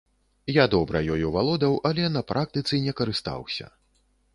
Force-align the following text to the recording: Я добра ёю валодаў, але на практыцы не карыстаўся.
Я 0.55 0.65
добра 0.75 1.01
ёю 1.17 1.29
валодаў, 1.37 1.77
але 1.91 2.11
на 2.17 2.21
практыцы 2.33 2.85
не 2.89 2.99
карыстаўся. 3.03 3.75